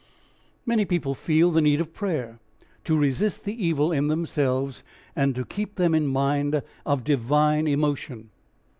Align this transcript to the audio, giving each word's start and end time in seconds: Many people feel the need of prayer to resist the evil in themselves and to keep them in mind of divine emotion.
Many 0.65 0.83
people 0.83 1.13
feel 1.13 1.51
the 1.51 1.61
need 1.61 1.79
of 1.79 1.93
prayer 1.93 2.39
to 2.85 2.97
resist 2.97 3.45
the 3.45 3.53
evil 3.63 3.91
in 3.91 4.07
themselves 4.07 4.83
and 5.15 5.35
to 5.35 5.45
keep 5.45 5.75
them 5.75 5.93
in 5.93 6.07
mind 6.07 6.63
of 6.87 7.03
divine 7.03 7.67
emotion. 7.67 8.31